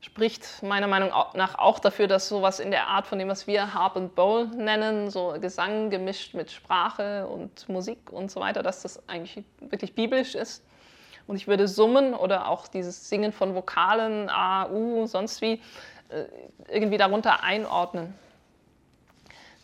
[0.00, 3.74] Spricht meiner Meinung nach auch dafür, dass sowas in der Art von dem, was wir
[3.74, 8.82] Harp and Bowl nennen, so Gesang gemischt mit Sprache und Musik und so weiter, dass
[8.82, 10.62] das eigentlich wirklich biblisch ist.
[11.28, 15.62] Und ich würde Summen oder auch dieses Singen von Vokalen, A, U, sonst wie,
[16.08, 16.24] äh,
[16.68, 18.14] irgendwie darunter einordnen.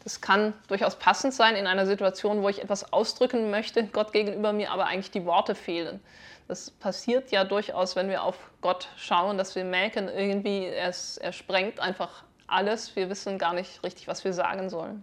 [0.04, 4.52] Das kann durchaus passend sein in einer Situation, wo ich etwas ausdrücken möchte, Gott gegenüber
[4.52, 6.00] mir, aber eigentlich die Worte fehlen.
[6.46, 11.32] Das passiert ja durchaus, wenn wir auf Gott schauen, dass wir merken, irgendwie, er, er
[11.32, 12.94] sprengt einfach alles.
[12.94, 15.02] Wir wissen gar nicht richtig, was wir sagen sollen.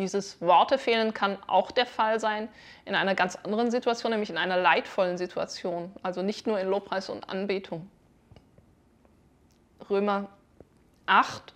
[0.00, 2.48] Dieses Worte fehlen kann auch der Fall sein
[2.84, 5.94] in einer ganz anderen Situation, nämlich in einer leidvollen Situation.
[6.02, 7.90] Also nicht nur in Lobpreis und Anbetung.
[9.88, 10.28] Römer
[11.06, 11.52] 8,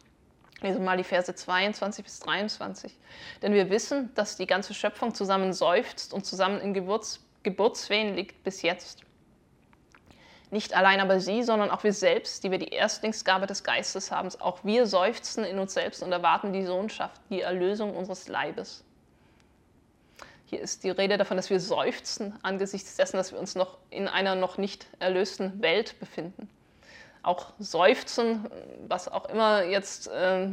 [0.60, 2.96] lesen wir mal die Verse 22 bis 23.
[3.42, 8.42] Denn wir wissen, dass die ganze Schöpfung zusammen seufzt und zusammen in Geburts Geburtswehen liegt
[8.42, 9.03] bis jetzt.
[10.54, 14.28] Nicht allein aber sie, sondern auch wir selbst, die wir die Erstlingsgabe des Geistes haben,
[14.38, 18.84] auch wir seufzen in uns selbst und erwarten die Sohnschaft, die Erlösung unseres Leibes.
[20.46, 24.06] Hier ist die Rede davon, dass wir seufzen angesichts dessen, dass wir uns noch in
[24.06, 26.48] einer noch nicht erlösten Welt befinden.
[27.24, 28.46] Auch seufzen,
[28.86, 30.50] was auch immer jetzt äh,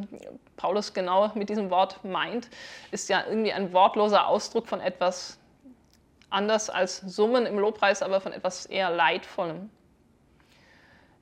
[0.57, 2.49] Paulus genau mit diesem Wort meint,
[2.89, 5.37] ist ja irgendwie ein wortloser Ausdruck von etwas
[6.31, 9.69] anders als Summen im Lobpreis, aber von etwas eher Leidvollem.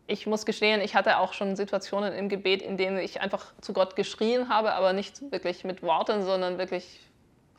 [0.09, 3.73] Ich muss gestehen, ich hatte auch schon Situationen im Gebet, in denen ich einfach zu
[3.73, 6.99] Gott geschrien habe, aber nicht wirklich mit Worten, sondern wirklich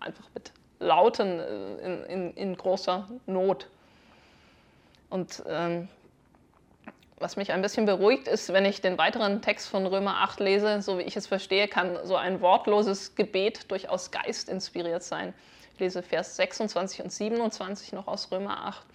[0.00, 3.68] einfach mit Lauten äh, in, in, in großer Not.
[5.10, 5.88] Und ähm,
[7.18, 10.82] was mich ein bisschen beruhigt ist, wenn ich den weiteren Text von Römer 8 lese,
[10.82, 15.34] so wie ich es verstehe, kann so ein wortloses Gebet durchaus geistinspiriert sein
[15.80, 18.86] lese Vers 26 und 27 noch aus Römer 8.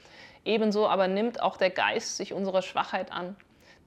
[0.45, 3.35] Ebenso aber nimmt auch der Geist sich unserer Schwachheit an.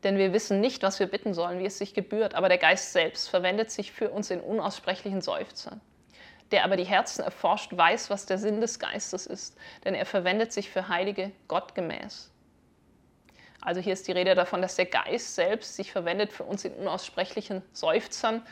[0.04, 2.92] Denn wir wissen nicht, was wir bitten sollen, wie es sich gebührt, aber der Geist
[2.92, 5.80] selbst verwendet sich für uns in unaussprechlichen Seufzern.
[6.52, 10.52] Der aber die Herzen erforscht, weiß, was der Sinn des Geistes ist, denn er verwendet
[10.52, 12.30] sich für Heilige gottgemäß.
[13.60, 16.72] Also hier ist die Rede davon, dass der Geist selbst sich verwendet für uns in
[16.74, 18.46] unaussprechlichen Seufzern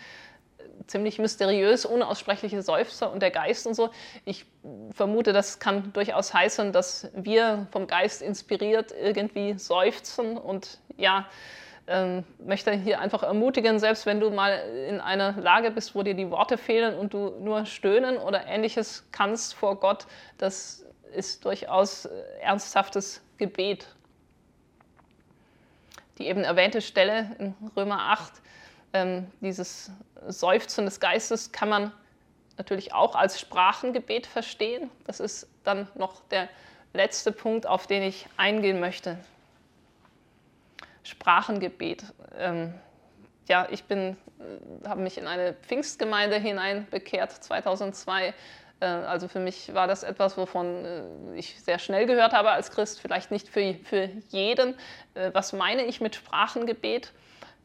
[0.86, 3.90] ziemlich mysteriös, unaussprechliche Seufzer und der Geist und so.
[4.24, 4.46] Ich
[4.92, 11.26] vermute, das kann durchaus heißen, dass wir vom Geist inspiriert irgendwie seufzen und ja,
[11.88, 16.14] ähm, möchte hier einfach ermutigen, selbst wenn du mal in einer Lage bist, wo dir
[16.14, 20.06] die Worte fehlen und du nur stöhnen oder ähnliches kannst vor Gott,
[20.38, 22.08] das ist durchaus
[22.40, 23.86] ernsthaftes Gebet.
[26.18, 28.32] Die eben erwähnte Stelle in Römer 8
[28.92, 29.90] ähm, dieses
[30.26, 31.92] Seufzen des Geistes kann man
[32.58, 34.90] natürlich auch als Sprachengebet verstehen.
[35.06, 36.48] Das ist dann noch der
[36.92, 39.18] letzte Punkt, auf den ich eingehen möchte.
[41.02, 42.04] Sprachengebet.
[42.36, 42.74] Ähm,
[43.48, 48.34] ja, ich bin, äh, habe mich in eine Pfingstgemeinde hineinbekehrt 2002.
[48.80, 51.04] Äh, also für mich war das etwas, wovon äh,
[51.36, 54.74] ich sehr schnell gehört habe als Christ, vielleicht nicht für, für jeden.
[55.32, 57.12] Was meine ich mit Sprachengebet?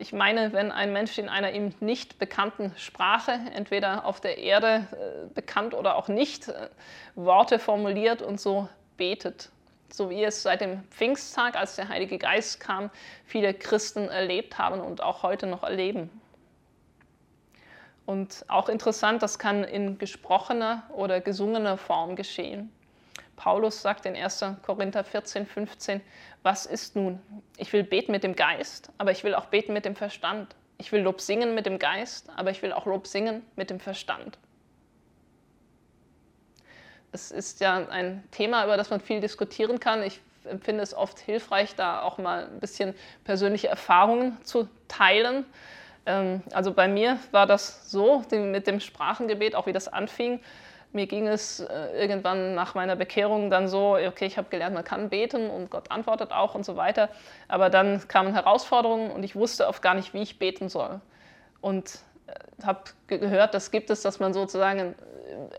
[0.01, 4.87] Ich meine, wenn ein Mensch in einer ihm nicht bekannten Sprache, entweder auf der Erde
[4.93, 6.69] äh, bekannt oder auch nicht, äh,
[7.13, 9.51] Worte formuliert und so betet,
[9.91, 12.89] so wie es seit dem Pfingsttag, als der Heilige Geist kam,
[13.25, 16.09] viele Christen erlebt haben und auch heute noch erleben.
[18.07, 22.71] Und auch interessant, das kann in gesprochener oder gesungener Form geschehen.
[23.41, 24.45] Paulus sagt in 1.
[24.63, 26.01] Korinther 14, 15,
[26.43, 27.19] was ist nun?
[27.58, 30.56] Ich will beten mit dem Geist, aber ich will auch beten mit dem Verstand.
[30.77, 33.80] Ich will Lob singen mit dem Geist, aber ich will auch Lob singen mit dem
[33.80, 34.38] Verstand.
[37.12, 40.04] Es ist ja ein Thema, über das man viel diskutieren kann.
[40.04, 45.45] Ich empfinde es oft hilfreich, da auch mal ein bisschen persönliche Erfahrungen zu teilen.
[46.06, 50.41] Ähm, also bei mir war das so mit dem Sprachengebet, auch wie das anfing.
[50.93, 54.84] Mir ging es äh, irgendwann nach meiner Bekehrung dann so, okay, ich habe gelernt, man
[54.84, 57.10] kann beten und Gott antwortet auch und so weiter.
[57.47, 60.99] Aber dann kamen Herausforderungen und ich wusste oft gar nicht, wie ich beten soll.
[61.62, 61.99] Und
[62.63, 64.96] habe gehört, das gibt es, dass man sozusagen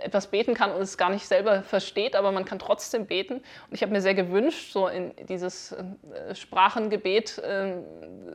[0.02, 3.34] etwas beten kann und es gar nicht selber versteht, aber man kann trotzdem beten.
[3.34, 7.76] Und ich habe mir sehr gewünscht, so in dieses äh, Sprachengebet äh,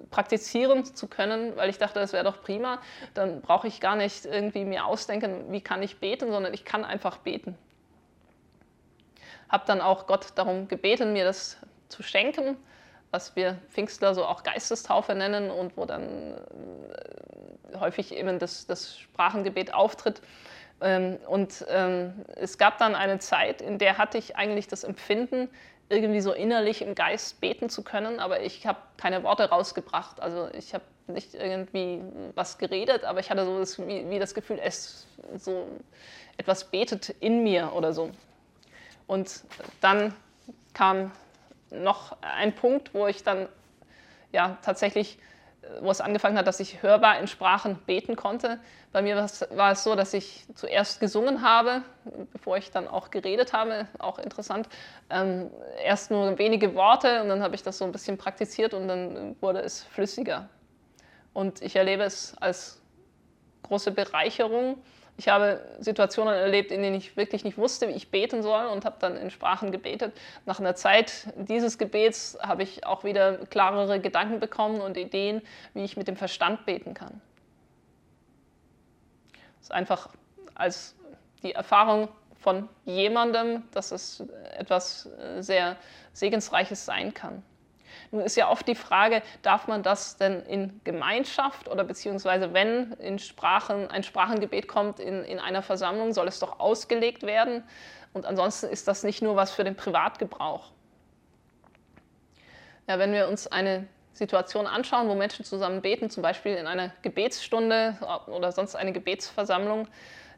[0.09, 2.79] praktizieren zu können, weil ich dachte, das wäre doch prima.
[3.13, 6.83] Dann brauche ich gar nicht irgendwie mir ausdenken, wie kann ich beten, sondern ich kann
[6.83, 7.57] einfach beten.
[9.49, 12.57] Habe dann auch Gott darum gebeten, mir das zu schenken,
[13.11, 16.37] was wir Pfingstler so auch Geistestaufe nennen und wo dann äh,
[17.79, 20.21] häufig eben das, das Sprachengebet auftritt.
[20.81, 25.49] Ähm, und ähm, es gab dann eine Zeit, in der hatte ich eigentlich das Empfinden,
[25.89, 30.19] irgendwie so innerlich im Geist beten zu können, aber ich habe keine Worte rausgebracht.
[30.19, 32.01] Also ich habe nicht irgendwie
[32.35, 35.67] was geredet, aber ich hatte so das, wie, wie, das Gefühl, es so
[36.35, 38.11] etwas betet in mir oder so.
[39.07, 39.43] Und
[39.79, 40.13] dann
[40.73, 41.11] kam
[41.71, 43.47] noch ein Punkt, wo ich dann
[44.33, 45.17] ja tatsächlich
[45.81, 48.59] wo es angefangen hat, dass ich hörbar in Sprachen beten konnte.
[48.91, 51.83] Bei mir war es so, dass ich zuerst gesungen habe,
[52.33, 54.67] bevor ich dann auch geredet habe, auch interessant.
[55.09, 55.49] Ähm,
[55.83, 59.35] erst nur wenige Worte und dann habe ich das so ein bisschen praktiziert und dann
[59.41, 60.49] wurde es flüssiger.
[61.33, 62.81] Und ich erlebe es als
[63.63, 64.77] große Bereicherung
[65.17, 68.85] ich habe Situationen erlebt, in denen ich wirklich nicht wusste, wie ich beten soll und
[68.85, 70.15] habe dann in Sprachen gebetet.
[70.45, 75.41] Nach einer Zeit dieses Gebets habe ich auch wieder klarere Gedanken bekommen und Ideen,
[75.73, 77.19] wie ich mit dem Verstand beten kann.
[79.57, 80.09] Das ist einfach
[80.53, 80.95] als
[81.41, 84.23] die Erfahrung von jemandem, dass es
[84.55, 85.77] etwas sehr
[86.13, 87.43] Segensreiches sein kann.
[88.11, 92.93] Nun ist ja oft die Frage, darf man das denn in Gemeinschaft oder beziehungsweise wenn
[92.93, 97.63] in Sprachen, ein Sprachengebet kommt in, in einer Versammlung, soll es doch ausgelegt werden?
[98.13, 100.71] Und ansonsten ist das nicht nur was für den Privatgebrauch.
[102.87, 106.91] Ja, wenn wir uns eine Situation anschauen, wo Menschen zusammen beten, zum Beispiel in einer
[107.01, 109.87] Gebetsstunde oder sonst eine Gebetsversammlung,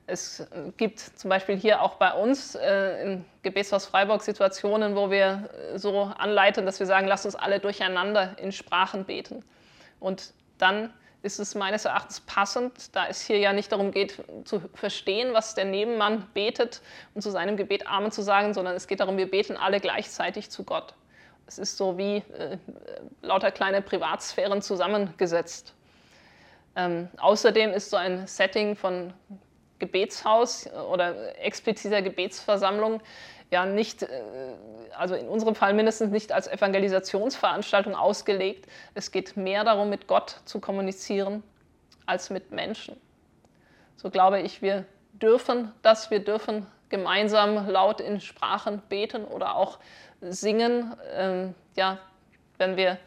[0.10, 5.50] es gibt zum Beispiel hier auch bei uns äh, im Gebetshaus Freiburg Situationen, wo wir
[5.74, 9.43] äh, so anleiten, dass wir sagen, lasst uns alle durcheinander in Sprachen beten.
[10.00, 14.62] Und dann ist es meines Erachtens passend, da es hier ja nicht darum geht, zu
[14.74, 16.82] verstehen, was der Nebenmann betet
[17.13, 20.50] und zu seinem Gebet Amen zu sagen, sondern es geht darum, wir beten alle gleichzeitig
[20.50, 20.93] zu Gott.
[21.45, 22.58] Es ist so wie äh,
[23.22, 25.74] lauter kleine Privatsphären zusammengesetzt.
[26.76, 29.13] Ähm, außerdem ist so ein Setting von
[29.80, 33.02] Gebetshaus oder expliziter Gebetsversammlung
[33.52, 34.08] ja nicht, äh,
[34.96, 38.68] also in unserem Fall mindestens nicht als Evangelisationsveranstaltung ausgelegt.
[38.94, 41.44] Es geht mehr darum, mit Gott zu kommunizieren
[42.06, 43.00] als mit Menschen.
[43.96, 49.80] So glaube ich, wir dürfen das, wir dürfen gemeinsam laut in Sprachen beten oder auch
[50.22, 50.96] singen.
[51.13, 52.00] Ähm, ja,
[52.58, 52.98] wenn wir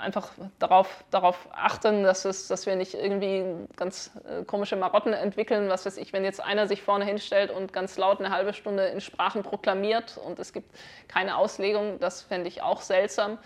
[0.00, 3.44] einfach darauf, darauf achten, dass, es, dass wir nicht irgendwie
[3.76, 5.68] ganz äh, komische Marotten entwickeln.
[5.68, 8.86] Was weiß ich, wenn jetzt einer sich vorne hinstellt und ganz laut eine halbe Stunde
[8.86, 10.74] in Sprachen proklamiert und es gibt
[11.08, 13.38] keine Auslegung, das fände ich auch seltsam.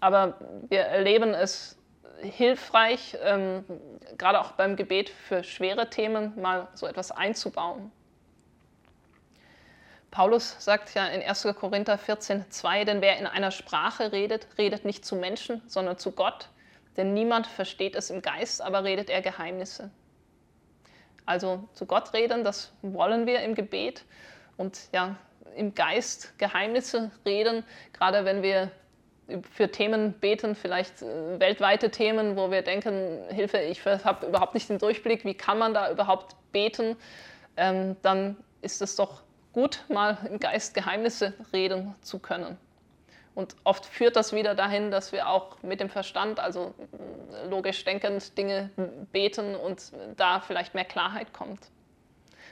[0.00, 0.34] Aber
[0.68, 1.78] wir erleben es
[2.20, 3.64] hilfreich, ähm,
[4.18, 7.90] gerade auch beim Gebet für schwere Themen mal so etwas einzubauen.
[10.12, 11.48] Paulus sagt ja in 1.
[11.58, 16.12] Korinther 14, 2, denn wer in einer Sprache redet, redet nicht zu Menschen, sondern zu
[16.12, 16.50] Gott,
[16.98, 19.90] denn niemand versteht es im Geist, aber redet er Geheimnisse.
[21.24, 24.04] Also zu Gott reden, das wollen wir im Gebet
[24.58, 25.16] und ja,
[25.56, 28.70] im Geist Geheimnisse reden, gerade wenn wir
[29.50, 34.68] für Themen beten, vielleicht äh, weltweite Themen, wo wir denken, Hilfe, ich habe überhaupt nicht
[34.68, 36.96] den Durchblick, wie kann man da überhaupt beten,
[37.56, 42.58] ähm, dann ist es doch gut, mal im Geist Geheimnisse reden zu können.
[43.34, 46.74] Und oft führt das wieder dahin, dass wir auch mit dem Verstand, also
[47.48, 48.70] logisch denkend, Dinge
[49.10, 51.70] beten und da vielleicht mehr Klarheit kommt.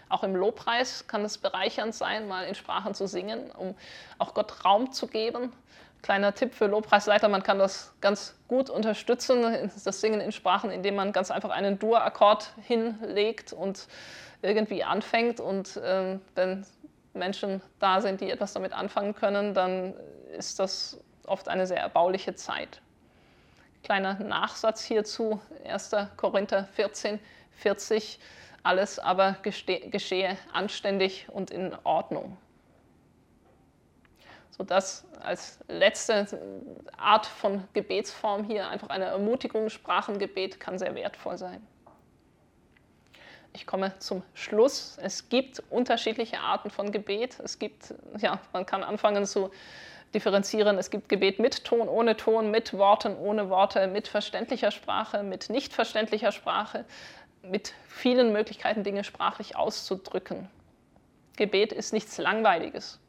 [0.08, 3.76] Auch im Lobpreis kann es bereichernd sein, mal in Sprachen zu singen, um
[4.18, 5.52] auch Gott Raum zu geben.
[6.02, 10.96] Kleiner Tipp für Lobpreisleiter, man kann das ganz gut unterstützen, das Singen in Sprachen, indem
[10.96, 13.86] man ganz einfach einen Dur-Akkord hinlegt und
[14.42, 15.40] irgendwie anfängt.
[15.40, 16.66] Und äh, wenn
[17.12, 19.94] Menschen da sind, die etwas damit anfangen können, dann
[20.37, 22.81] ist das oft eine sehr erbauliche Zeit.
[23.83, 25.96] Kleiner Nachsatz hierzu, 1.
[26.16, 27.18] Korinther 14,
[27.53, 28.20] 40,
[28.62, 32.37] alles aber geschehe anständig und in Ordnung.
[34.51, 36.27] So das als letzte
[36.99, 41.66] Art von Gebetsform hier einfach eine Ermutigung, Sprachengebet kann sehr wertvoll sein.
[43.52, 44.96] Ich komme zum Schluss.
[45.02, 47.38] Es gibt unterschiedliche Arten von Gebet.
[47.42, 49.50] Es gibt, ja, man kann anfangen zu
[50.14, 50.78] differenzieren.
[50.78, 55.50] Es gibt Gebet mit Ton, ohne Ton, mit Worten, ohne Worte, mit verständlicher Sprache, mit
[55.50, 56.84] nicht verständlicher Sprache,
[57.42, 60.48] mit vielen Möglichkeiten, Dinge sprachlich auszudrücken.
[61.36, 63.00] Gebet ist nichts Langweiliges.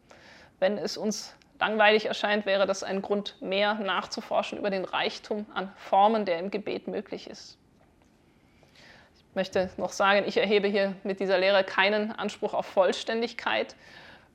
[0.59, 5.71] Wenn es uns langweilig erscheint, wäre das ein Grund mehr nachzuforschen über den Reichtum an
[5.75, 7.60] Formen, der im Gebet möglich ist
[9.35, 13.75] möchte noch sagen, ich erhebe hier mit dieser Lehre keinen Anspruch auf Vollständigkeit.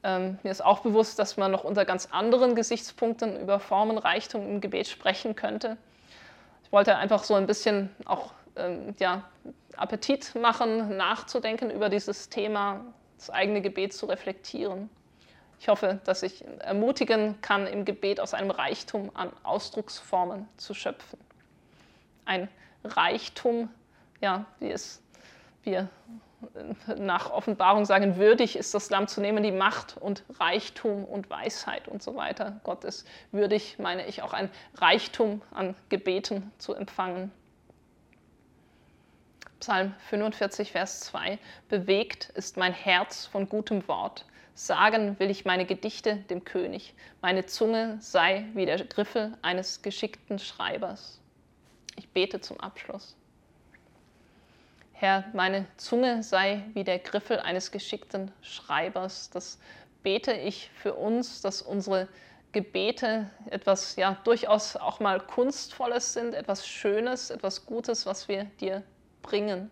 [0.03, 4.61] Ähm, mir ist auch bewusst, dass man noch unter ganz anderen Gesichtspunkten über Formenreichtum im
[4.61, 5.77] Gebet sprechen könnte.
[6.65, 9.23] Ich wollte einfach so ein bisschen auch ähm, ja,
[9.77, 12.85] Appetit machen, nachzudenken über dieses Thema,
[13.19, 14.91] das eigene Gebet zu reflektieren.
[15.59, 21.19] Ich hoffe, dass ich ermutigen kann, im Gebet aus einem Reichtum an Ausdrucksformen zu schöpfen.
[22.25, 22.49] Ein
[22.85, 23.71] Reichtum,
[24.21, 25.03] ja, wie es
[25.63, 25.89] wir
[26.99, 31.89] nach Offenbarung sagen, würdig ist das Lamm zu nehmen, die Macht und Reichtum und Weisheit
[31.89, 32.61] und so weiter.
[32.63, 37.33] Gott ist würdig, meine ich, auch ein Reichtum an Gebeten zu empfangen.
[39.61, 41.39] Psalm 45, Vers 2.
[41.69, 44.27] Bewegt ist mein Herz von gutem Wort.
[44.55, 46.95] Sagen will ich meine Gedichte dem König.
[47.21, 51.21] Meine Zunge sei wie der Griffel eines geschickten Schreibers.
[51.97, 53.17] Ich bete zum Abschluss.
[54.99, 59.29] Herr, meine Zunge sei wie der Griffel eines geschickten Schreibers.
[59.29, 59.59] Das
[60.03, 62.09] bete ich für uns, dass unsere
[62.53, 68.83] Gebete etwas ja durchaus auch mal kunstvolles sind, etwas Schönes, etwas Gutes, was wir dir
[69.21, 69.71] bringen.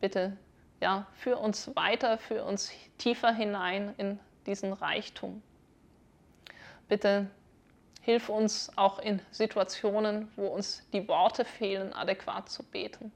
[0.00, 0.36] Bitte
[0.80, 5.42] ja, für uns weiter, für uns tiefer hinein in diesen Reichtum.
[6.86, 7.28] Bitte
[8.02, 13.10] hilf uns auch in Situationen, wo uns die Worte fehlen, adäquat zu beten.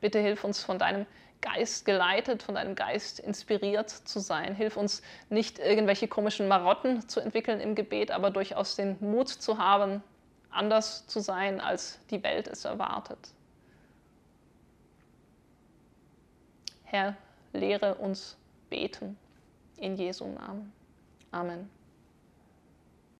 [0.00, 1.06] Bitte hilf uns von deinem
[1.40, 4.54] Geist geleitet, von deinem Geist inspiriert zu sein.
[4.54, 9.58] Hilf uns nicht irgendwelche komischen Marotten zu entwickeln im Gebet, aber durchaus den Mut zu
[9.58, 10.02] haben,
[10.50, 13.18] anders zu sein, als die Welt es erwartet.
[16.84, 17.16] Herr,
[17.52, 18.36] lehre uns
[18.70, 19.18] beten.
[19.78, 20.72] In Jesu Namen.
[21.32, 21.68] Amen.